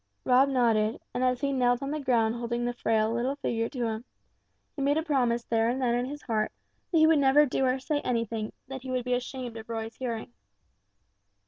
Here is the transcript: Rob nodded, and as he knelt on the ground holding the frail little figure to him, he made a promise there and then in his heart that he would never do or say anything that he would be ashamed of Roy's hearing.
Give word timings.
Rob 0.25 0.49
nodded, 0.49 0.99
and 1.13 1.23
as 1.23 1.41
he 1.41 1.53
knelt 1.53 1.83
on 1.83 1.91
the 1.91 1.99
ground 1.99 2.33
holding 2.33 2.65
the 2.65 2.73
frail 2.73 3.13
little 3.13 3.35
figure 3.35 3.69
to 3.69 3.85
him, 3.85 4.05
he 4.75 4.81
made 4.81 4.97
a 4.97 5.03
promise 5.03 5.43
there 5.43 5.69
and 5.69 5.79
then 5.79 5.93
in 5.93 6.05
his 6.07 6.23
heart 6.23 6.51
that 6.91 6.97
he 6.97 7.05
would 7.05 7.19
never 7.19 7.45
do 7.45 7.65
or 7.65 7.77
say 7.77 7.99
anything 7.99 8.51
that 8.67 8.81
he 8.81 8.89
would 8.89 9.05
be 9.05 9.13
ashamed 9.13 9.57
of 9.57 9.69
Roy's 9.69 9.97
hearing. 9.97 10.33